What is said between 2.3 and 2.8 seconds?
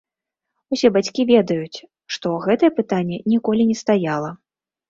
гэтае